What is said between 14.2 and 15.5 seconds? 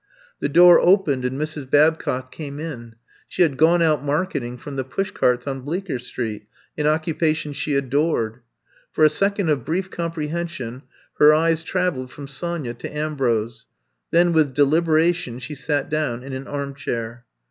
with deliberation